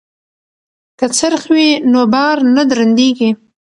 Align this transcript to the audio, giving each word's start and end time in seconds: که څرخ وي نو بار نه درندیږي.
که 0.99 1.05
څرخ 1.17 1.41
وي 1.53 1.69
نو 1.91 2.01
بار 2.13 2.37
نه 2.55 2.63
درندیږي. 2.69 3.29